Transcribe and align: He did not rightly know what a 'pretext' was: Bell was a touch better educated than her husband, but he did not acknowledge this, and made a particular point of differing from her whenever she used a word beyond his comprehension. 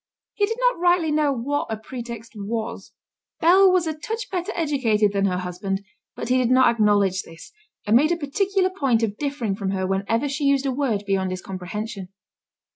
He 0.33 0.47
did 0.47 0.57
not 0.59 0.79
rightly 0.79 1.11
know 1.11 1.31
what 1.31 1.67
a 1.69 1.77
'pretext' 1.77 2.33
was: 2.35 2.91
Bell 3.39 3.71
was 3.71 3.85
a 3.85 3.93
touch 3.93 4.31
better 4.31 4.51
educated 4.55 5.13
than 5.13 5.25
her 5.25 5.37
husband, 5.37 5.83
but 6.15 6.29
he 6.29 6.39
did 6.39 6.49
not 6.49 6.71
acknowledge 6.71 7.21
this, 7.21 7.51
and 7.85 7.95
made 7.95 8.11
a 8.11 8.17
particular 8.17 8.71
point 8.71 9.03
of 9.03 9.17
differing 9.19 9.53
from 9.55 9.69
her 9.69 9.85
whenever 9.85 10.27
she 10.27 10.45
used 10.45 10.65
a 10.65 10.71
word 10.71 11.03
beyond 11.05 11.29
his 11.29 11.43
comprehension. 11.43 12.09